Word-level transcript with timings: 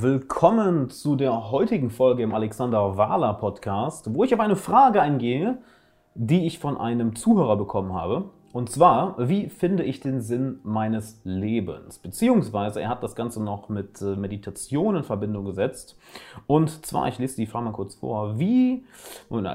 Willkommen 0.00 0.90
zu 0.90 1.16
der 1.16 1.50
heutigen 1.50 1.90
Folge 1.90 2.22
im 2.22 2.32
Alexander 2.32 2.96
Wahler 2.96 3.34
Podcast, 3.34 4.14
wo 4.14 4.22
ich 4.22 4.32
auf 4.32 4.38
eine 4.38 4.54
Frage 4.54 5.02
eingehe, 5.02 5.58
die 6.14 6.46
ich 6.46 6.60
von 6.60 6.78
einem 6.78 7.16
Zuhörer 7.16 7.56
bekommen 7.56 7.92
habe. 7.92 8.30
Und 8.50 8.70
zwar, 8.70 9.28
wie 9.28 9.50
finde 9.50 9.82
ich 9.82 10.00
den 10.00 10.22
Sinn 10.22 10.60
meines 10.62 11.20
Lebens? 11.24 11.98
Beziehungsweise, 11.98 12.80
er 12.80 12.88
hat 12.88 13.02
das 13.02 13.14
Ganze 13.14 13.42
noch 13.42 13.68
mit 13.68 14.00
äh, 14.00 14.16
Meditation 14.16 14.96
in 14.96 15.04
Verbindung 15.04 15.44
gesetzt. 15.44 15.98
Und 16.46 16.86
zwar, 16.86 17.08
ich 17.08 17.18
lese 17.18 17.36
die 17.36 17.46
Frage 17.46 17.66
mal 17.66 17.72
kurz 17.72 17.96
vor. 17.96 18.38
Wie, 18.38 18.84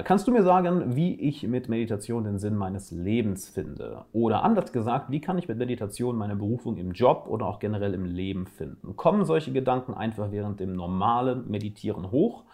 kannst 0.04 0.28
du 0.28 0.32
mir 0.32 0.44
sagen, 0.44 0.94
wie 0.94 1.20
ich 1.20 1.42
mit 1.42 1.68
Meditation 1.68 2.22
den 2.22 2.38
Sinn 2.38 2.56
meines 2.56 2.92
Lebens 2.92 3.48
finde? 3.48 4.04
Oder 4.12 4.44
anders 4.44 4.72
gesagt, 4.72 5.10
wie 5.10 5.20
kann 5.20 5.38
ich 5.38 5.48
mit 5.48 5.58
Meditation 5.58 6.16
meine 6.16 6.36
Berufung 6.36 6.76
im 6.76 6.92
Job 6.92 7.26
oder 7.28 7.46
auch 7.46 7.58
generell 7.58 7.94
im 7.94 8.04
Leben 8.04 8.46
finden? 8.46 8.94
Kommen 8.94 9.24
solche 9.24 9.52
Gedanken 9.52 9.94
einfach 9.94 10.30
während 10.30 10.60
dem 10.60 10.72
normalen 10.72 11.50
Meditieren 11.50 12.12
hoch? 12.12 12.44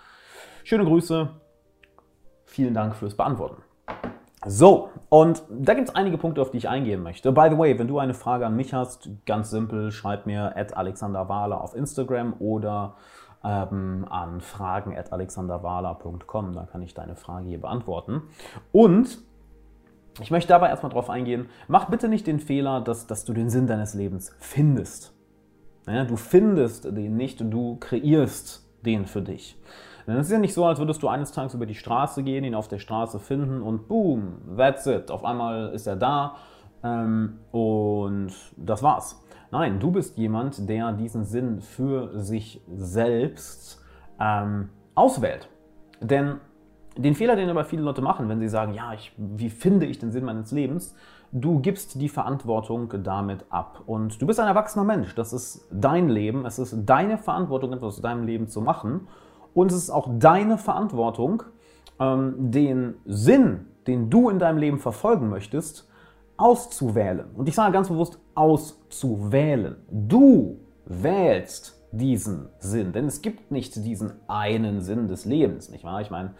Schöne 0.64 0.84
Grüße. 0.84 1.28
Vielen 2.46 2.72
Dank 2.72 2.96
fürs 2.96 3.14
Beantworten. 3.14 3.62
So, 4.46 4.88
und 5.10 5.42
da 5.50 5.74
gibt 5.74 5.88
es 5.90 5.94
einige 5.94 6.16
Punkte, 6.16 6.40
auf 6.40 6.50
die 6.50 6.56
ich 6.56 6.68
eingehen 6.68 7.02
möchte. 7.02 7.30
By 7.30 7.48
the 7.50 7.58
way, 7.58 7.78
wenn 7.78 7.88
du 7.88 7.98
eine 7.98 8.14
Frage 8.14 8.46
an 8.46 8.56
mich 8.56 8.72
hast, 8.72 9.10
ganz 9.26 9.50
simpel, 9.50 9.92
schreib 9.92 10.24
mir 10.24 10.56
at 10.56 10.74
alexanderwahler 10.74 11.60
auf 11.60 11.74
Instagram 11.74 12.34
oder 12.38 12.94
ähm, 13.44 14.06
an 14.08 14.40
fragen 14.40 14.96
at 14.96 15.12
alexanderwahler.com. 15.12 16.54
Da 16.54 16.64
kann 16.64 16.80
ich 16.80 16.94
deine 16.94 17.16
Frage 17.16 17.48
hier 17.48 17.60
beantworten. 17.60 18.22
Und 18.72 19.18
ich 20.20 20.30
möchte 20.30 20.48
dabei 20.48 20.68
erstmal 20.68 20.90
darauf 20.90 21.10
eingehen, 21.10 21.48
mach 21.68 21.90
bitte 21.90 22.08
nicht 22.08 22.26
den 22.26 22.40
Fehler, 22.40 22.80
dass, 22.80 23.06
dass 23.06 23.26
du 23.26 23.34
den 23.34 23.50
Sinn 23.50 23.66
deines 23.66 23.92
Lebens 23.92 24.34
findest. 24.38 25.14
Ja, 25.86 26.04
du 26.04 26.16
findest 26.16 26.84
den 26.84 27.16
nicht, 27.16 27.40
du 27.40 27.76
kreierst 27.76 28.66
den 28.84 29.06
für 29.06 29.22
dich. 29.22 29.58
Denn 30.06 30.16
es 30.16 30.26
ist 30.26 30.32
ja 30.32 30.38
nicht 30.38 30.54
so, 30.54 30.64
als 30.64 30.78
würdest 30.78 31.02
du 31.02 31.08
eines 31.08 31.32
Tages 31.32 31.54
über 31.54 31.66
die 31.66 31.74
Straße 31.74 32.22
gehen, 32.22 32.44
ihn 32.44 32.54
auf 32.54 32.68
der 32.68 32.78
Straße 32.78 33.18
finden 33.18 33.62
und 33.62 33.88
boom, 33.88 34.56
that's 34.56 34.86
it. 34.86 35.10
Auf 35.10 35.24
einmal 35.24 35.72
ist 35.72 35.86
er 35.86 35.96
da 35.96 36.36
ähm, 36.82 37.38
und 37.52 38.32
das 38.56 38.82
war's. 38.82 39.22
Nein, 39.50 39.80
du 39.80 39.90
bist 39.90 40.16
jemand, 40.16 40.68
der 40.68 40.92
diesen 40.92 41.24
Sinn 41.24 41.60
für 41.60 42.18
sich 42.18 42.62
selbst 42.72 43.82
ähm, 44.20 44.68
auswählt. 44.94 45.48
Denn 46.00 46.36
den 46.96 47.14
Fehler, 47.14 47.36
den 47.36 47.50
aber 47.50 47.64
viele 47.64 47.82
Leute 47.82 48.02
machen, 48.02 48.28
wenn 48.28 48.40
sie 48.40 48.48
sagen, 48.48 48.74
ja, 48.74 48.92
ich, 48.92 49.12
wie 49.16 49.50
finde 49.50 49.86
ich 49.86 49.98
den 49.98 50.12
Sinn 50.12 50.24
meines 50.24 50.52
Lebens, 50.52 50.94
du 51.32 51.60
gibst 51.60 52.00
die 52.00 52.08
Verantwortung 52.08 52.92
damit 53.02 53.44
ab. 53.50 53.82
Und 53.86 54.20
du 54.20 54.26
bist 54.26 54.40
ein 54.40 54.48
erwachsener 54.48 54.84
Mensch. 54.84 55.14
Das 55.14 55.32
ist 55.32 55.66
dein 55.72 56.08
Leben. 56.08 56.44
Es 56.46 56.58
ist 56.58 56.76
deine 56.84 57.18
Verantwortung, 57.18 57.72
etwas 57.72 57.94
aus 57.94 58.02
deinem 58.02 58.24
Leben 58.24 58.48
zu 58.48 58.60
machen. 58.60 59.08
Und 59.54 59.72
es 59.72 59.78
ist 59.78 59.90
auch 59.90 60.08
deine 60.18 60.58
Verantwortung, 60.58 61.42
ähm, 61.98 62.50
den 62.50 62.94
Sinn, 63.04 63.66
den 63.86 64.10
du 64.10 64.28
in 64.28 64.38
deinem 64.38 64.58
Leben 64.58 64.78
verfolgen 64.78 65.28
möchtest, 65.28 65.88
auszuwählen. 66.36 67.26
Und 67.34 67.48
ich 67.48 67.54
sage 67.54 67.72
ganz 67.72 67.88
bewusst 67.88 68.18
auszuwählen. 68.34 69.76
Du 69.90 70.60
wählst 70.86 71.80
diesen 71.92 72.48
Sinn, 72.58 72.92
denn 72.92 73.06
es 73.06 73.20
gibt 73.20 73.50
nicht 73.50 73.74
diesen 73.76 74.12
einen 74.28 74.80
Sinn 74.80 75.08
des 75.08 75.24
Lebens, 75.24 75.70
nicht 75.70 75.84
wahr? 75.84 76.00
Ich 76.00 76.10
meine, 76.10 76.34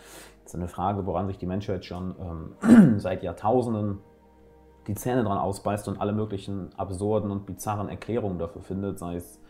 das 0.45 0.53
ist 0.53 0.55
eine 0.55 0.69
Frage, 0.69 1.07
woran 1.07 1.27
sich 1.27 1.39
die 1.39 1.47
Menschheit 1.47 1.85
schon 1.85 2.15
ähm, 2.63 2.99
seit 2.99 3.23
Jahrtausenden 3.23 3.99
die 4.87 4.95
Zähne 4.95 5.23
dran 5.23 5.39
ausbeißt 5.39 5.89
und 5.89 6.01
alle 6.01 6.13
möglichen 6.13 6.71
absurden 6.77 7.31
und 7.31 7.47
bizarren 7.47 7.89
Erklärungen 7.89 8.39
dafür 8.39 8.63
findet, 8.63 8.99
sei 8.99 9.17
es 9.17 9.41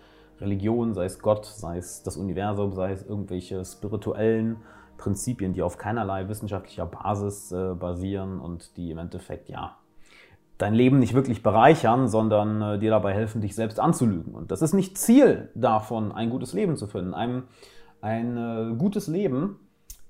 Religion, 0.40 0.94
sei 0.94 1.04
es 1.04 1.18
Gott, 1.18 1.46
sei 1.46 1.78
es 1.78 2.02
das 2.02 2.16
Universum, 2.16 2.72
sei 2.72 2.92
es 2.92 3.02
irgendwelche 3.02 3.64
spirituellen 3.64 4.56
Prinzipien, 4.96 5.52
die 5.52 5.62
auf 5.62 5.78
keinerlei 5.78 6.28
wissenschaftlicher 6.28 6.86
Basis 6.86 7.52
äh, 7.52 7.74
basieren 7.74 8.40
und 8.40 8.76
die 8.76 8.90
im 8.90 8.98
Endeffekt 8.98 9.48
ja 9.48 9.76
dein 10.60 10.74
Leben 10.74 10.98
nicht 10.98 11.14
wirklich 11.14 11.42
bereichern, 11.42 12.08
sondern 12.08 12.60
äh, 12.60 12.78
dir 12.78 12.90
dabei 12.90 13.14
helfen, 13.14 13.40
dich 13.40 13.54
selbst 13.54 13.80
anzulügen. 13.80 14.34
Und 14.34 14.50
das 14.50 14.62
ist 14.62 14.74
nicht 14.74 14.98
Ziel 14.98 15.48
davon, 15.54 16.12
ein 16.12 16.30
gutes 16.30 16.52
Leben 16.52 16.76
zu 16.76 16.86
finden. 16.86 17.14
Ein, 17.14 17.44
ein 18.02 18.36
äh, 18.36 18.74
gutes 18.76 19.08
Leben 19.08 19.56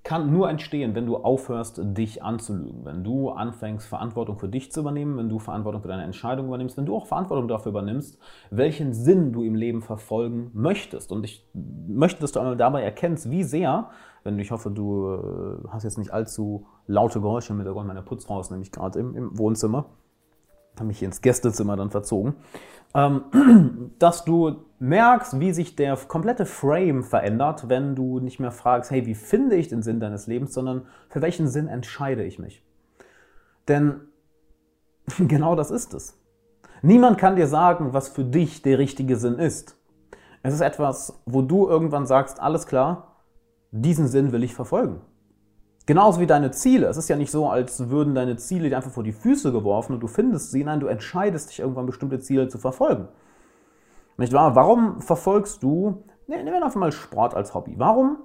kann 0.03 0.33
nur 0.33 0.49
entstehen, 0.49 0.95
wenn 0.95 1.05
du 1.05 1.19
aufhörst, 1.19 1.81
dich 1.83 2.23
anzulügen. 2.23 2.85
Wenn 2.85 3.05
du 3.05 3.31
anfängst, 3.31 3.87
Verantwortung 3.87 4.39
für 4.39 4.49
dich 4.49 4.73
zu 4.73 4.81
übernehmen, 4.81 5.19
wenn 5.19 5.29
du 5.29 5.39
Verantwortung 5.39 5.83
für 5.83 5.89
deine 5.89 6.05
Entscheidung 6.05 6.47
übernimmst, 6.47 6.79
wenn 6.79 6.87
du 6.87 6.97
auch 6.97 7.07
Verantwortung 7.07 7.49
dafür 7.49 7.71
übernimmst, 7.71 8.19
welchen 8.51 8.95
Sinn 8.95 9.33
du 9.33 9.43
im 9.43 9.55
Leben 9.55 9.83
verfolgen 9.83 10.51
möchtest. 10.55 11.13
Und 11.13 11.25
ich 11.25 11.47
möchte, 11.55 12.21
dass 12.21 12.33
du 12.33 12.41
einmal 12.41 12.57
dabei 12.57 12.83
erkennst, 12.83 13.31
wie 13.31 13.43
sehr, 13.43 13.91
wenn 14.25 14.39
ich 14.39 14.51
hoffe, 14.51 14.71
du 14.71 15.13
äh, 15.13 15.69
hast 15.69 15.85
jetzt 15.85 15.99
nicht 15.99 16.13
allzu 16.13 16.67
laute 16.87 17.21
Geräusche 17.21 17.53
im 17.53 17.59
Hintergrund, 17.59 17.87
meine 17.87 18.03
Putzfrau 18.03 18.41
ist 18.41 18.51
nämlich 18.51 18.73
gerade 18.73 18.99
im, 18.99 19.15
im 19.15 19.39
Wohnzimmer, 19.39 19.87
habe 20.77 20.87
mich 20.87 21.03
ins 21.03 21.21
Gästezimmer 21.21 21.77
dann 21.77 21.91
verzogen, 21.91 22.37
ähm, 22.95 23.93
dass 23.99 24.25
du 24.25 24.65
merkst, 24.79 25.39
wie 25.41 25.53
sich 25.53 25.77
der 25.77 25.97
komplette 25.97 26.47
Frame 26.47 27.03
verändert, 27.03 27.69
wenn 27.69 27.95
du 27.95 28.19
nicht 28.19 28.41
mehr 28.41 28.51
fragst, 28.51 28.91
hey, 28.91 29.07
wie 29.07 29.15
finde 29.15 29.57
ich 29.57 29.69
den 29.69 29.83
Sinn 29.83 30.01
deines 30.01 30.27
Lebens, 30.27 30.55
sondern 30.55 30.87
für 31.09 31.23
welchen 31.23 31.49
Sinn 31.49 31.69
entscheide 31.69 32.25
ich 32.25 32.39
mich? 32.39 32.65
Denn 33.69 34.01
genau 35.19 35.55
das 35.55 35.71
ist 35.71 35.95
es. 35.95 36.17
Niemand 36.83 37.19
kann 37.19 37.37
dir 37.37 37.47
sagen, 37.47 37.93
was 37.93 38.09
für 38.09 38.25
dich 38.25 38.63
der 38.63 38.79
richtige 38.79 39.17
Sinn 39.17 39.39
ist. 39.39 39.77
Es 40.43 40.55
ist 40.55 40.63
etwas, 40.63 41.21
wo 41.27 41.43
du 41.43 41.69
irgendwann 41.69 42.07
sagst, 42.07 42.41
alles 42.41 42.67
klar, 42.67 43.17
diesen 43.71 44.09
Sinn 44.09 44.33
will 44.33 44.43
ich 44.43 44.55
verfolgen. 44.55 45.03
Genauso 45.91 46.21
wie 46.21 46.27
deine 46.29 46.53
Ziele. 46.53 46.87
Es 46.87 46.97
ist 46.97 47.09
ja 47.09 47.17
nicht 47.17 47.33
so, 47.33 47.49
als 47.49 47.91
würden 47.91 48.15
deine 48.15 48.37
Ziele 48.37 48.69
dir 48.69 48.77
einfach 48.77 48.93
vor 48.93 49.03
die 49.03 49.11
Füße 49.11 49.51
geworfen 49.51 49.95
und 49.95 50.01
du 50.01 50.07
findest 50.07 50.53
sie. 50.53 50.63
Nein, 50.63 50.79
du 50.79 50.87
entscheidest 50.87 51.51
dich 51.51 51.59
irgendwann 51.59 51.87
bestimmte 51.87 52.21
Ziele 52.21 52.47
zu 52.47 52.59
verfolgen. 52.59 53.09
Nicht 54.17 54.33
wahr? 54.33 54.55
Warum 54.55 55.01
verfolgst 55.01 55.65
du, 55.65 56.05
ne, 56.29 56.37
nehmen 56.37 56.53
wir 56.53 56.65
einfach 56.65 56.79
mal 56.79 56.93
Sport 56.93 57.35
als 57.35 57.55
Hobby. 57.55 57.75
Warum 57.77 58.19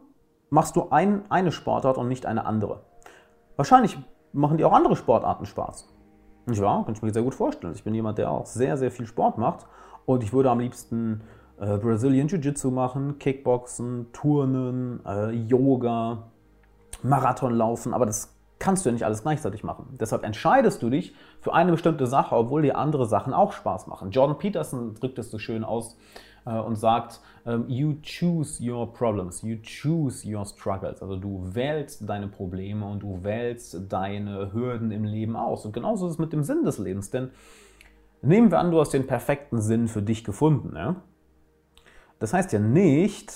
machst 0.51 0.75
du 0.75 0.89
ein, 0.91 1.23
eine 1.29 1.51
Sportart 1.51 1.97
und 1.97 2.07
nicht 2.07 2.27
eine 2.27 2.45
andere? 2.45 2.81
Wahrscheinlich 3.55 3.97
machen 4.31 4.59
dir 4.59 4.67
auch 4.67 4.73
andere 4.73 4.95
Sportarten 4.95 5.47
Spaß. 5.47 5.91
Nicht 6.45 6.61
wahr? 6.61 6.85
Kann 6.85 6.93
ich 6.93 7.01
mir 7.01 7.13
sehr 7.13 7.23
gut 7.23 7.33
vorstellen. 7.33 7.73
Ich 7.73 7.83
bin 7.83 7.95
jemand, 7.95 8.19
der 8.19 8.29
auch 8.29 8.45
sehr, 8.45 8.77
sehr 8.77 8.91
viel 8.91 9.07
Sport 9.07 9.39
macht 9.39 9.65
und 10.05 10.21
ich 10.21 10.33
würde 10.33 10.51
am 10.51 10.59
liebsten 10.59 11.21
äh, 11.59 11.79
Brazilian 11.79 12.27
Jiu-Jitsu 12.27 12.69
machen, 12.69 13.17
Kickboxen, 13.17 14.11
Turnen, 14.13 15.03
äh, 15.03 15.31
Yoga, 15.31 16.25
Marathon 17.03 17.53
laufen, 17.53 17.93
aber 17.93 18.05
das 18.05 18.35
kannst 18.59 18.85
du 18.85 18.89
ja 18.89 18.93
nicht 18.93 19.05
alles 19.05 19.21
gleichzeitig 19.21 19.63
machen. 19.63 19.97
Deshalb 19.99 20.23
entscheidest 20.23 20.81
du 20.81 20.89
dich 20.89 21.13
für 21.41 21.53
eine 21.53 21.71
bestimmte 21.71 22.07
Sache, 22.07 22.35
obwohl 22.35 22.61
dir 22.61 22.77
andere 22.77 23.05
Sachen 23.05 23.33
auch 23.33 23.51
Spaß 23.51 23.87
machen. 23.87 24.11
Jordan 24.11 24.37
Peterson 24.37 24.95
drückt 24.95 25.19
es 25.19 25.29
so 25.29 25.37
schön 25.37 25.63
aus 25.63 25.97
äh, 26.45 26.57
und 26.57 26.77
sagt, 26.77 27.19
ähm, 27.45 27.65
you 27.67 27.95
choose 28.01 28.63
your 28.63 28.91
problems, 28.93 29.41
you 29.41 29.57
choose 29.57 30.27
your 30.27 30.45
struggles. 30.45 31.01
Also 31.01 31.17
du 31.17 31.41
wählst 31.53 32.09
deine 32.09 32.27
Probleme 32.27 32.85
und 32.85 33.01
du 33.03 33.23
wählst 33.23 33.91
deine 33.91 34.53
Hürden 34.53 34.91
im 34.91 35.03
Leben 35.03 35.35
aus. 35.35 35.65
Und 35.65 35.73
genauso 35.73 36.07
ist 36.07 36.13
es 36.13 36.19
mit 36.19 36.33
dem 36.33 36.43
Sinn 36.43 36.63
des 36.63 36.77
Lebens. 36.77 37.11
Denn 37.11 37.31
nehmen 38.21 38.51
wir 38.51 38.59
an, 38.59 38.71
du 38.71 38.79
hast 38.79 38.93
den 38.93 39.05
perfekten 39.05 39.61
Sinn 39.61 39.87
für 39.87 40.01
dich 40.01 40.23
gefunden. 40.23 40.75
Ja? 40.75 40.95
Das 42.19 42.33
heißt 42.33 42.53
ja 42.53 42.59
nicht, 42.59 43.33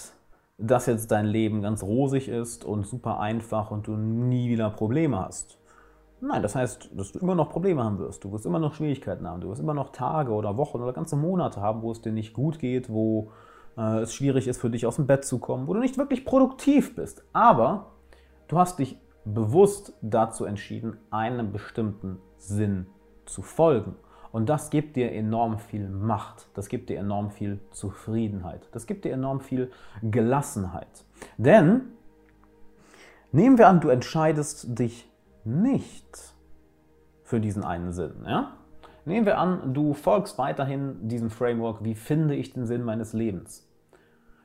dass 0.60 0.86
jetzt 0.86 1.10
dein 1.12 1.26
Leben 1.26 1.62
ganz 1.62 1.82
rosig 1.82 2.28
ist 2.28 2.66
und 2.66 2.86
super 2.86 3.20
einfach 3.20 3.72
und 3.72 3.88
du 3.88 3.96
nie 3.96 4.50
wieder 4.50 4.70
Probleme 4.70 5.20
hast. 5.20 5.58
Nein, 6.22 6.42
das 6.42 6.54
heißt, 6.54 6.90
dass 6.94 7.14
du 7.14 7.20
immer 7.20 7.34
noch 7.34 7.50
Probleme 7.50 7.82
haben 7.84 7.98
wirst. 7.98 8.24
Du 8.24 8.32
wirst 8.34 8.46
immer 8.46 8.60
noch 8.60 8.74
Schwierigkeiten 8.74 9.26
haben. 9.26 9.40
Du 9.40 9.50
wirst 9.50 9.62
immer 9.62 9.74
noch 9.74 9.94
Tage 9.94 10.32
oder 10.32 10.58
Wochen 10.58 10.82
oder 10.82 10.92
ganze 10.92 11.16
Monate 11.16 11.62
haben, 11.62 11.82
wo 11.82 11.92
es 11.92 12.02
dir 12.02 12.12
nicht 12.12 12.34
gut 12.34 12.60
geht, 12.60 12.90
wo 12.90 13.32
äh, 13.78 14.00
es 14.00 14.14
schwierig 14.14 14.48
ist 14.48 14.60
für 14.60 14.70
dich 14.70 14.86
aus 14.86 14.98
dem 14.98 15.08
Bett 15.08 15.24
zu 15.24 15.40
kommen, 15.40 15.68
wo 15.68 15.74
du 15.74 15.80
nicht 15.80 15.98
wirklich 15.98 16.26
produktiv 16.26 16.96
bist. 16.96 17.24
Aber 17.32 17.92
du 18.50 18.60
hast 18.60 18.80
dich 18.80 18.98
bewusst 19.24 19.94
dazu 20.02 20.44
entschieden, 20.44 20.98
einem 21.10 21.54
bestimmten 21.54 22.20
Sinn 22.38 22.88
zu 23.26 23.42
folgen. 23.42 23.96
Und 24.32 24.50
das 24.50 24.70
gibt 24.70 24.96
dir 24.96 25.12
enorm 25.12 25.58
viel 25.58 25.90
Macht, 25.90 26.48
das 26.54 26.70
gibt 26.70 26.90
dir 26.90 27.00
enorm 27.00 27.32
viel 27.32 27.60
Zufriedenheit, 27.72 28.68
das 28.72 28.86
gibt 28.86 29.06
dir 29.06 29.14
enorm 29.14 29.40
viel 29.40 29.72
Gelassenheit. 30.04 31.06
Denn 31.38 31.82
nehmen 33.32 33.58
wir 33.58 33.68
an, 33.68 33.80
du 33.80 33.90
entscheidest 33.90 34.78
dich 34.78 35.10
nicht 35.44 36.34
für 37.24 37.40
diesen 37.40 37.64
einen 37.64 37.92
Sinn. 37.92 38.26
Ja? 38.26 38.54
Nehmen 39.06 39.26
wir 39.26 39.38
an, 39.38 39.74
du 39.74 39.94
folgst 39.94 40.38
weiterhin 40.38 41.08
diesem 41.08 41.30
Framework, 41.30 41.84
wie 41.84 41.96
finde 41.96 42.36
ich 42.36 42.54
den 42.54 42.66
Sinn 42.66 42.84
meines 42.84 43.14
Lebens? 43.14 43.69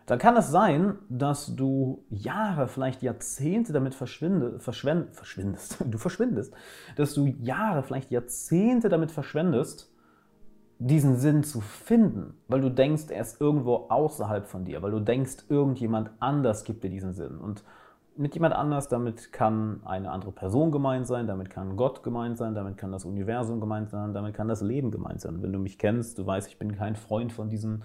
Dann 0.07 0.19
kann 0.19 0.37
es 0.37 0.51
sein, 0.51 0.99
dass 1.09 1.55
du 1.57 2.05
Jahre, 2.11 2.69
vielleicht 2.69 3.03
Jahrzehnte 3.03 3.73
damit 3.73 3.95
verschwinde, 3.95 4.59
verschwendest, 4.61 5.79
du 5.91 5.99
verschwindest, 5.99 6.55
dass 6.97 7.15
du 7.15 7.27
Jahre, 7.27 7.83
vielleicht 7.83 8.11
Jahrzehnte 8.11 8.89
damit 8.89 9.11
verschwendest, 9.11 9.91
diesen 10.79 11.17
Sinn 11.17 11.45
zu 11.45 11.61
finden, 11.61 12.35
weil 12.49 12.61
du 12.61 12.71
denkst, 12.71 13.05
er 13.09 13.23
ist 13.23 13.41
irgendwo 13.41 13.87
außerhalb 13.89 14.47
von 14.47 14.65
dir, 14.65 14.83
weil 14.83 14.91
du 14.91 15.01
denkst, 15.01 15.45
irgendjemand 15.49 16.11
anders 16.21 16.65
gibt 16.65 16.85
dir 16.85 16.91
diesen 16.91 17.15
Sinn. 17.15 17.39
Und 17.39 17.65
mit 18.17 18.35
jemand 18.35 18.55
anders, 18.55 18.89
damit 18.89 19.33
kann 19.33 19.81
eine 19.85 20.11
andere 20.11 20.33
Person 20.33 20.71
gemeint 20.71 21.07
sein, 21.07 21.27
damit 21.27 21.51
kann 21.51 21.77
Gott 21.77 22.03
gemeint 22.03 22.39
sein, 22.39 22.55
damit 22.55 22.77
kann 22.77 22.93
das 22.93 23.05
Universum 23.05 23.61
gemeint 23.61 23.91
sein, 23.91 24.13
damit 24.13 24.35
kann 24.35 24.49
das 24.49 24.61
Leben 24.61 24.91
gemeint 24.91 25.21
sein. 25.21 25.43
Wenn 25.43 25.53
du 25.53 25.59
mich 25.59 25.79
kennst, 25.79 26.19
du 26.19 26.27
weißt, 26.27 26.49
ich 26.49 26.59
bin 26.59 26.77
kein 26.77 26.97
Freund 26.97 27.33
von 27.33 27.49
diesen 27.49 27.83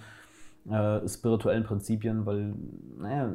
äh, 0.70 1.08
spirituellen 1.08 1.64
Prinzipien, 1.64 2.26
weil 2.26 2.54
naja, 2.98 3.32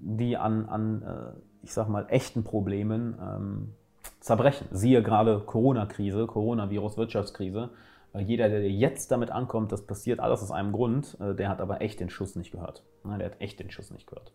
die 0.00 0.36
an, 0.36 0.68
an 0.68 1.02
äh, 1.02 1.40
ich 1.62 1.72
sag 1.72 1.88
mal, 1.88 2.06
echten 2.08 2.44
Problemen 2.44 3.18
ähm, 3.20 3.74
zerbrechen. 4.20 4.68
Siehe 4.70 5.02
gerade 5.02 5.40
Corona-Krise, 5.40 6.26
Coronavirus, 6.26 6.96
Wirtschaftskrise. 6.96 7.70
Äh, 8.12 8.20
jeder, 8.20 8.48
der 8.48 8.70
jetzt 8.70 9.10
damit 9.10 9.30
ankommt, 9.30 9.72
das 9.72 9.86
passiert 9.86 10.20
alles 10.20 10.42
aus 10.42 10.50
einem 10.50 10.72
Grund, 10.72 11.16
äh, 11.20 11.34
der 11.34 11.48
hat 11.48 11.60
aber 11.60 11.80
echt 11.80 12.00
den 12.00 12.10
Schuss 12.10 12.36
nicht 12.36 12.52
gehört. 12.52 12.84
Ne, 13.04 13.18
der 13.18 13.30
hat 13.30 13.40
echt 13.40 13.60
den 13.60 13.70
Schuss 13.70 13.90
nicht 13.90 14.06
gehört. 14.06 14.32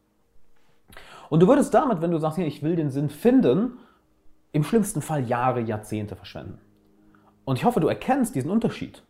Und 1.30 1.42
du 1.42 1.48
würdest 1.48 1.74
damit, 1.74 2.02
wenn 2.02 2.12
du 2.12 2.18
sagst, 2.18 2.40
ich 2.40 2.64
will 2.64 2.76
den 2.76 2.90
Sinn 2.90 3.10
finden, 3.10 3.78
im 4.52 4.64
schlimmsten 4.64 5.02
Fall 5.02 5.28
Jahre, 5.28 5.62
Jahrzehnte 5.62 6.16
verschwenden. 6.16 6.60
Und 7.46 7.58
ich 7.58 7.66
hoffe, 7.66 7.80
du 7.80 7.88
erkennst 7.88 8.36
diesen 8.36 8.50
Unterschied. 8.50 9.04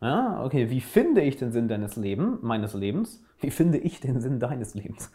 Ja, 0.00 0.44
okay, 0.44 0.70
wie 0.70 0.80
finde 0.80 1.22
ich 1.22 1.36
den 1.36 1.52
Sinn 1.52 1.68
deines 1.68 1.96
Lebens, 1.96 2.42
meines 2.42 2.74
Lebens? 2.74 3.22
Wie 3.40 3.50
finde 3.50 3.78
ich 3.78 4.00
den 4.00 4.20
Sinn 4.20 4.38
deines 4.38 4.74
Lebens? 4.74 5.10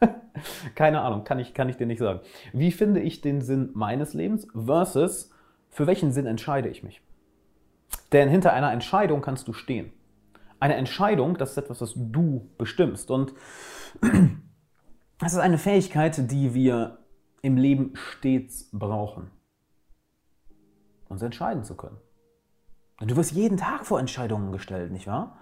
Keine 0.74 1.02
Ahnung, 1.02 1.24
kann 1.24 1.38
ich, 1.38 1.54
kann 1.54 1.68
ich 1.68 1.76
dir 1.76 1.86
nicht 1.86 2.00
sagen. 2.00 2.20
Wie 2.52 2.72
finde 2.72 3.00
ich 3.00 3.20
den 3.20 3.40
Sinn 3.40 3.70
meines 3.74 4.14
Lebens 4.14 4.46
versus 4.54 5.30
für 5.70 5.86
welchen 5.86 6.12
Sinn 6.12 6.26
entscheide 6.26 6.68
ich 6.68 6.82
mich? 6.82 7.00
Denn 8.10 8.28
hinter 8.28 8.52
einer 8.52 8.72
Entscheidung 8.72 9.22
kannst 9.22 9.46
du 9.48 9.52
stehen. 9.52 9.92
Eine 10.58 10.74
Entscheidung, 10.74 11.38
das 11.38 11.52
ist 11.52 11.58
etwas, 11.58 11.80
was 11.80 11.94
du 11.96 12.50
bestimmst. 12.58 13.10
Und 13.10 13.34
das 15.18 15.32
ist 15.32 15.38
eine 15.38 15.58
Fähigkeit, 15.58 16.30
die 16.30 16.54
wir 16.54 16.98
im 17.40 17.56
Leben 17.56 17.92
stets 17.94 18.68
brauchen, 18.72 19.30
uns 21.08 21.22
entscheiden 21.22 21.64
zu 21.64 21.76
können. 21.76 21.96
Du 23.06 23.16
wirst 23.16 23.32
jeden 23.32 23.56
Tag 23.56 23.84
vor 23.84 23.98
Entscheidungen 23.98 24.52
gestellt, 24.52 24.92
nicht 24.92 25.06
wahr? 25.06 25.36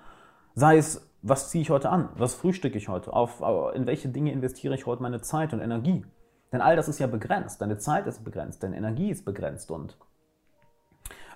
Sei 0.54 0.78
es, 0.78 1.10
was 1.22 1.50
ziehe 1.50 1.62
ich 1.62 1.70
heute 1.70 1.90
an? 1.90 2.08
Was 2.16 2.34
frühstücke 2.34 2.78
ich 2.78 2.88
heute? 2.88 3.12
Auf, 3.12 3.42
in 3.74 3.86
welche 3.86 4.08
Dinge 4.08 4.32
investiere 4.32 4.74
ich 4.74 4.86
heute 4.86 5.02
meine 5.02 5.20
Zeit 5.20 5.52
und 5.52 5.60
Energie? 5.60 6.06
Denn 6.52 6.60
all 6.60 6.76
das 6.76 6.88
ist 6.88 6.98
ja 6.98 7.06
begrenzt. 7.06 7.60
Deine 7.60 7.78
Zeit 7.78 8.06
ist 8.06 8.24
begrenzt, 8.24 8.62
deine 8.62 8.76
Energie 8.76 9.10
ist 9.10 9.24
begrenzt. 9.24 9.70
Und 9.70 9.98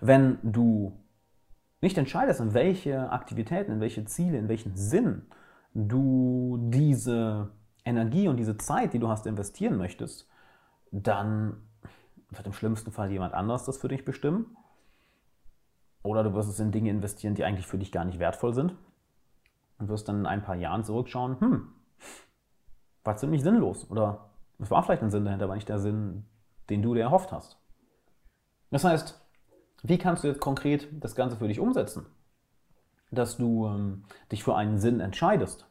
wenn 0.00 0.38
du 0.43 0.99
nicht 1.81 1.99
entscheidest, 1.99 2.41
in 2.41 2.55
welche 2.55 3.11
Aktivitäten, 3.11 3.73
in 3.73 3.81
welche 3.81 4.05
Ziele, 4.06 4.38
in 4.38 4.49
welchen 4.49 4.76
Sinn 4.76 5.26
du 5.75 6.59
diese 6.71 7.50
Energie 7.85 8.29
und 8.29 8.38
diese 8.38 8.56
Zeit, 8.56 8.94
die 8.94 8.99
du 8.99 9.09
hast, 9.09 9.26
investieren 9.26 9.76
möchtest, 9.76 10.29
dann 10.91 11.69
wird 12.31 12.47
im 12.47 12.53
schlimmsten 12.55 12.91
Fall 12.91 13.11
jemand 13.11 13.35
anders 13.35 13.65
das 13.65 13.76
für 13.76 13.88
dich 13.88 14.05
bestimmen. 14.05 14.56
Oder 16.04 16.22
du 16.22 16.34
wirst 16.34 16.50
es 16.50 16.60
in 16.60 16.70
Dinge 16.70 16.90
investieren, 16.90 17.34
die 17.34 17.44
eigentlich 17.44 17.66
für 17.66 17.78
dich 17.78 17.90
gar 17.90 18.04
nicht 18.04 18.18
wertvoll 18.18 18.52
sind. 18.52 18.76
Und 19.78 19.88
wirst 19.88 20.06
dann 20.06 20.20
in 20.20 20.26
ein 20.26 20.44
paar 20.44 20.54
Jahren 20.54 20.84
zurückschauen, 20.84 21.40
hm, 21.40 21.72
war 23.02 23.16
ziemlich 23.16 23.42
sinnlos. 23.42 23.90
Oder 23.90 24.30
es 24.60 24.70
war 24.70 24.82
vielleicht 24.82 25.02
ein 25.02 25.10
Sinn 25.10 25.24
dahinter, 25.24 25.46
aber 25.46 25.56
nicht 25.56 25.68
der 25.68 25.80
Sinn, 25.80 26.26
den 26.70 26.82
du 26.82 26.94
dir 26.94 27.00
erhofft 27.00 27.32
hast. 27.32 27.58
Das 28.70 28.84
heißt, 28.84 29.20
wie 29.82 29.98
kannst 29.98 30.22
du 30.22 30.28
jetzt 30.28 30.40
konkret 30.40 30.88
das 31.02 31.14
Ganze 31.14 31.36
für 31.36 31.48
dich 31.48 31.58
umsetzen? 31.58 32.06
Dass 33.10 33.36
du 33.38 33.66
ähm, 33.66 34.04
dich 34.30 34.44
für 34.44 34.54
einen 34.54 34.78
Sinn 34.78 35.00
entscheidest. 35.00 35.66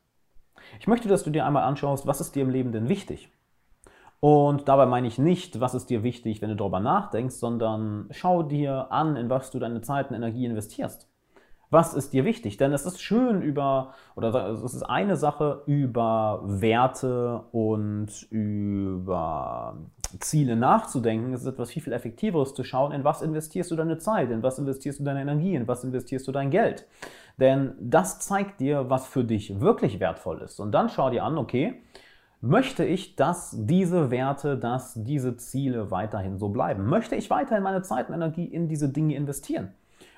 Ich 0.80 0.88
möchte, 0.88 1.08
dass 1.08 1.24
du 1.24 1.30
dir 1.30 1.46
einmal 1.46 1.64
anschaust, 1.64 2.08
was 2.08 2.22
ist 2.22 2.36
dir 2.36 2.44
im 2.44 2.50
Leben 2.50 2.72
denn 2.72 2.90
wichtig? 2.90 3.32
Und 4.24 4.70
dabei 4.70 4.86
meine 4.86 5.08
ich 5.08 5.18
nicht, 5.18 5.60
was 5.60 5.74
ist 5.74 5.90
dir 5.90 6.02
wichtig, 6.02 6.42
wenn 6.42 6.48
du 6.48 6.56
darüber 6.56 6.80
nachdenkst, 6.80 7.36
sondern 7.36 8.08
schau 8.12 8.42
dir 8.42 8.90
an, 8.90 9.18
in 9.18 9.30
was 9.30 9.52
du 9.52 9.60
deine 9.60 9.82
Zeit 9.82 10.10
und 10.10 10.16
Energie 10.16 10.46
investierst. 10.46 11.10
Was 11.70 11.94
ist 11.94 12.14
dir 12.14 12.24
wichtig? 12.24 12.56
Denn 12.56 12.72
es 12.72 12.86
ist 12.86 13.02
schön 13.02 13.42
über, 13.42 13.96
oder 14.16 14.34
es 14.52 14.62
ist 14.62 14.84
eine 14.84 15.18
Sache, 15.18 15.64
über 15.66 16.40
Werte 16.46 17.44
und 17.52 18.26
über 18.30 19.76
Ziele 20.22 20.56
nachzudenken. 20.56 21.34
Es 21.34 21.42
ist 21.42 21.48
etwas 21.48 21.72
viel, 21.72 21.84
viel 21.84 21.92
effektiveres 21.92 22.54
zu 22.54 22.64
schauen, 22.64 22.94
in 22.94 23.04
was 23.04 23.22
investierst 23.22 23.72
du 23.72 23.76
deine 23.76 23.98
Zeit, 23.98 24.32
in 24.32 24.42
was 24.42 24.58
investierst 24.58 25.02
du 25.02 25.04
deine 25.04 25.20
Energie, 25.20 25.56
in 25.56 25.68
was 25.68 25.84
investierst 25.84 26.26
du 26.30 26.32
dein 26.32 26.50
Geld. 26.50 26.88
Denn 27.42 27.74
das 27.78 28.22
zeigt 28.22 28.62
dir, 28.62 28.90
was 28.90 29.06
für 29.06 29.26
dich 29.26 29.60
wirklich 29.60 30.00
wertvoll 30.00 30.44
ist. 30.44 30.62
Und 30.62 30.72
dann 30.72 30.88
schau 30.88 31.10
dir 31.10 31.26
an, 31.26 31.38
okay, 31.38 31.82
möchte 32.44 32.84
ich, 32.84 33.16
dass 33.16 33.56
diese 33.58 34.12
Werte, 34.12 34.58
dass 34.58 34.94
diese 34.96 35.38
Ziele 35.38 35.92
weiterhin 35.92 36.38
so 36.38 36.50
bleiben? 36.50 36.86
Möchte 36.88 37.16
ich 37.16 37.30
weiterhin 37.30 37.64
meine 37.64 37.84
Zeit 37.84 38.10
und 38.10 38.16
Energie 38.16 38.44
in 38.44 38.68
diese 38.68 38.90
Dinge 38.90 39.16
investieren? 39.16 39.70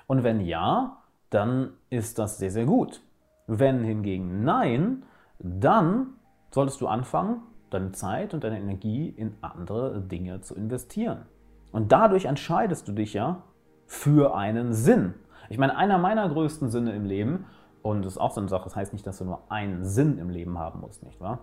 Und 0.08 0.24
wenn 0.24 0.40
ja, 0.40 1.02
dann 1.30 1.70
ist 1.88 2.18
das 2.18 2.38
sehr, 2.38 2.50
sehr 2.50 2.66
gut. 2.66 3.00
Wenn 3.46 3.84
hingegen 3.84 4.42
nein, 4.42 5.04
dann 5.38 6.14
solltest 6.50 6.80
du 6.80 6.88
anfangen, 6.88 7.42
deine 7.70 7.92
Zeit 7.92 8.34
und 8.34 8.42
deine 8.42 8.58
Energie 8.58 9.08
in 9.08 9.36
andere 9.40 10.00
Dinge 10.00 10.40
zu 10.40 10.56
investieren. 10.56 11.26
Und 11.70 11.92
dadurch 11.92 12.24
entscheidest 12.24 12.88
du 12.88 12.92
dich 12.92 13.14
ja 13.14 13.44
für 13.86 14.34
einen 14.34 14.72
Sinn. 14.72 15.14
Ich 15.48 15.58
meine, 15.58 15.76
einer 15.76 15.98
meiner 15.98 16.28
größten 16.28 16.70
Sinne 16.70 16.92
im 16.92 17.04
Leben, 17.04 17.44
und 17.82 18.04
das 18.04 18.14
ist 18.14 18.18
auch 18.18 18.32
so 18.32 18.40
eine 18.40 18.48
Sache, 18.48 18.64
das 18.64 18.74
heißt 18.74 18.92
nicht, 18.92 19.06
dass 19.06 19.18
du 19.18 19.24
nur 19.24 19.42
einen 19.48 19.84
Sinn 19.84 20.18
im 20.18 20.28
Leben 20.28 20.58
haben 20.58 20.80
musst, 20.80 21.04
nicht 21.04 21.20
wahr? 21.20 21.38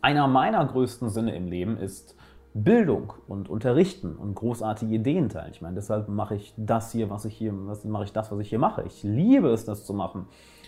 Einer 0.00 0.28
meiner 0.28 0.64
größten 0.64 1.08
Sinne 1.08 1.34
im 1.34 1.48
Leben 1.48 1.76
ist 1.76 2.16
Bildung 2.54 3.12
und 3.26 3.48
Unterrichten 3.48 4.16
und 4.16 4.34
großartige 4.34 4.94
Ideen 4.94 5.28
teilen. 5.28 5.50
Ich 5.52 5.60
meine, 5.60 5.74
deshalb 5.74 6.08
mache 6.08 6.36
ich 6.36 6.54
das 6.56 6.92
hier, 6.92 7.10
was 7.10 7.24
ich 7.24 7.36
hier, 7.36 7.52
was 7.66 7.84
mache 7.84 8.04
ich 8.04 8.12
das, 8.12 8.30
was 8.30 8.38
ich 8.38 8.48
hier 8.48 8.58
mache. 8.58 8.84
Ich 8.84 9.02
liebe 9.02 9.48
es, 9.48 9.64
das 9.64 9.84
zu 9.84 9.94
machen, 9.94 10.26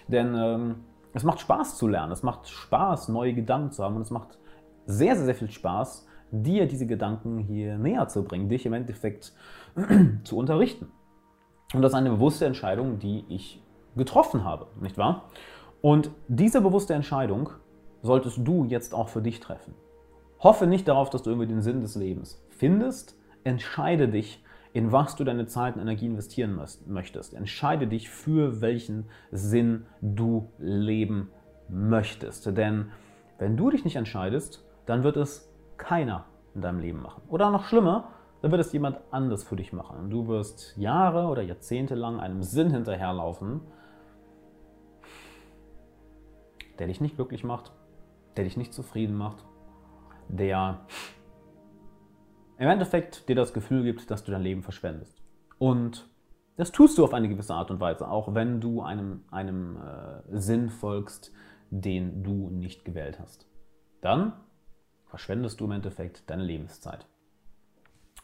denn 0.08 0.34
ähm, 0.34 0.74
es 1.12 1.24
macht 1.24 1.40
Spaß 1.40 1.76
zu 1.76 1.88
lernen, 1.88 2.12
es 2.12 2.22
macht 2.22 2.48
Spaß, 2.48 3.08
neue 3.08 3.34
Gedanken 3.34 3.72
zu 3.72 3.82
haben 3.82 3.96
und 3.96 4.02
es 4.02 4.10
macht 4.10 4.38
sehr, 4.86 5.16
sehr, 5.16 5.24
sehr 5.24 5.34
viel 5.34 5.50
Spaß, 5.50 6.06
dir 6.30 6.66
diese 6.66 6.86
Gedanken 6.86 7.38
hier 7.38 7.78
näher 7.78 8.08
zu 8.08 8.24
bringen, 8.24 8.48
dich 8.48 8.66
im 8.66 8.72
Endeffekt 8.72 9.32
zu 10.24 10.36
unterrichten. 10.36 10.90
Und 11.72 11.82
das 11.82 11.92
ist 11.92 11.98
eine 11.98 12.10
bewusste 12.10 12.46
Entscheidung, 12.46 12.98
die 12.98 13.24
ich 13.28 13.62
getroffen 13.96 14.44
habe, 14.44 14.66
nicht 14.80 14.98
wahr? 14.98 15.24
Und 15.82 16.10
diese 16.28 16.60
bewusste 16.60 16.94
Entscheidung 16.94 17.50
solltest 18.02 18.38
du 18.46 18.64
jetzt 18.64 18.94
auch 18.94 19.08
für 19.08 19.22
dich 19.22 19.40
treffen. 19.40 19.74
Hoffe 20.38 20.66
nicht 20.66 20.88
darauf, 20.88 21.10
dass 21.10 21.22
du 21.22 21.30
irgendwie 21.30 21.48
den 21.48 21.62
Sinn 21.62 21.80
des 21.82 21.96
Lebens 21.96 22.42
findest. 22.50 23.16
Entscheide 23.44 24.08
dich, 24.08 24.42
in 24.72 24.92
was 24.92 25.16
du 25.16 25.24
deine 25.24 25.46
Zeit 25.46 25.74
und 25.74 25.82
Energie 25.82 26.06
investieren 26.06 26.58
möchtest. 26.86 27.34
Entscheide 27.34 27.86
dich, 27.86 28.08
für 28.08 28.60
welchen 28.60 29.08
Sinn 29.32 29.86
du 30.00 30.48
leben 30.58 31.30
möchtest. 31.68 32.46
Denn 32.56 32.90
wenn 33.38 33.56
du 33.56 33.70
dich 33.70 33.84
nicht 33.84 33.96
entscheidest, 33.96 34.64
dann 34.86 35.02
wird 35.02 35.16
es 35.16 35.52
keiner 35.76 36.26
in 36.54 36.62
deinem 36.62 36.78
Leben 36.78 37.02
machen. 37.02 37.22
Oder 37.28 37.50
noch 37.50 37.64
schlimmer, 37.64 38.12
dann 38.42 38.50
wird 38.50 38.60
es 38.60 38.72
jemand 38.72 38.98
anders 39.10 39.44
für 39.44 39.56
dich 39.56 39.72
machen. 39.72 39.98
Und 39.98 40.10
du 40.10 40.28
wirst 40.28 40.76
Jahre 40.76 41.26
oder 41.26 41.42
Jahrzehnte 41.42 41.94
lang 41.94 42.20
einem 42.20 42.42
Sinn 42.42 42.70
hinterherlaufen, 42.70 43.60
der 46.78 46.86
dich 46.86 47.00
nicht 47.00 47.16
glücklich 47.16 47.44
macht, 47.44 47.72
der 48.36 48.44
dich 48.44 48.56
nicht 48.56 48.72
zufrieden 48.72 49.16
macht 49.16 49.44
der 50.32 50.80
im 52.58 52.68
Endeffekt 52.68 53.28
dir 53.28 53.36
das 53.36 53.52
Gefühl 53.52 53.82
gibt, 53.84 54.10
dass 54.10 54.24
du 54.24 54.32
dein 54.32 54.42
Leben 54.42 54.62
verschwendest. 54.62 55.22
Und 55.58 56.08
das 56.56 56.72
tust 56.72 56.98
du 56.98 57.04
auf 57.04 57.14
eine 57.14 57.28
gewisse 57.28 57.54
Art 57.54 57.70
und 57.70 57.80
Weise, 57.80 58.08
auch 58.08 58.34
wenn 58.34 58.60
du 58.60 58.82
einem, 58.82 59.24
einem 59.30 59.76
äh, 59.76 60.38
Sinn 60.38 60.68
folgst, 60.68 61.32
den 61.70 62.22
du 62.22 62.50
nicht 62.50 62.84
gewählt 62.84 63.18
hast. 63.18 63.46
Dann 64.02 64.34
verschwendest 65.06 65.60
du 65.60 65.64
im 65.64 65.72
Endeffekt 65.72 66.28
deine 66.28 66.44
Lebenszeit. 66.44 67.06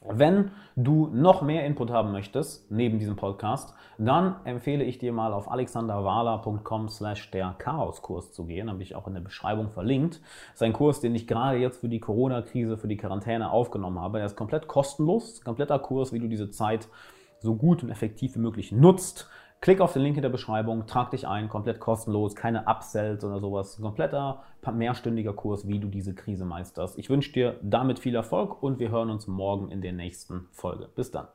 Wenn 0.01 0.51
du 0.77 1.09
noch 1.13 1.43
mehr 1.43 1.67
Input 1.67 1.91
haben 1.91 2.13
möchtest, 2.13 2.71
neben 2.71 2.99
diesem 2.99 3.17
Podcast, 3.17 3.75
dann 3.99 4.37
empfehle 4.45 4.85
ich 4.85 4.99
dir 4.99 5.13
mal 5.13 5.33
auf 5.33 5.51
alexanderwala.com 5.51 6.89
slash 6.89 7.31
der 7.31 7.55
Chaoskurs 7.59 8.33
zu 8.33 8.45
gehen. 8.45 8.71
Habe 8.71 8.83
ich 8.83 8.95
auch 8.95 9.07
in 9.07 9.15
der 9.15 9.21
Beschreibung 9.21 9.71
verlinkt. 9.71 10.21
Das 10.51 10.57
ist 10.57 10.63
ein 10.63 10.73
Kurs, 10.73 11.01
den 11.01 11.15
ich 11.15 11.27
gerade 11.27 11.59
jetzt 11.59 11.81
für 11.81 11.89
die 11.89 12.01
Corona-Krise, 12.01 12.77
für 12.77 12.89
die 12.89 12.97
Quarantäne 12.97 13.51
aufgenommen 13.51 13.99
habe. 13.99 14.21
Er 14.21 14.27
ist 14.27 14.37
komplett 14.37 14.69
kostenlos, 14.69 15.43
kompletter 15.43 15.79
Kurs, 15.79 16.13
wie 16.13 16.21
du 16.21 16.29
diese 16.29 16.51
Zeit 16.51 16.89
so 17.41 17.55
gut 17.55 17.83
und 17.83 17.91
effektiv 17.91 18.37
wie 18.37 18.41
möglich 18.41 18.73
nutzt. 18.73 19.29
Klick 19.67 19.81
auf 19.81 19.95
den 19.95 20.03
Link 20.03 20.15
in 20.15 20.23
der 20.23 20.29
Beschreibung, 20.29 20.87
trag 20.87 21.11
dich 21.11 21.27
ein, 21.27 21.49
komplett 21.49 21.81
kostenlos, 21.81 22.37
keine 22.37 22.69
Upsells 22.69 23.25
oder 23.25 23.41
sowas. 23.41 23.77
Ein 23.77 23.83
kompletter, 23.83 24.45
mehrstündiger 24.73 25.33
Kurs, 25.33 25.67
wie 25.67 25.81
du 25.81 25.89
diese 25.89 26.15
Krise 26.15 26.45
meisterst. 26.45 26.97
Ich 27.01 27.11
wünsche 27.11 27.33
dir 27.33 27.59
damit 27.63 27.99
viel 27.99 28.15
Erfolg 28.15 28.63
und 28.63 28.79
wir 28.79 28.91
hören 28.91 29.11
uns 29.11 29.27
morgen 29.27 29.73
in 29.73 29.81
der 29.81 29.93
nächsten 29.93 30.47
Folge. 30.53 30.89
Bis 30.95 31.11
dann. 31.11 31.27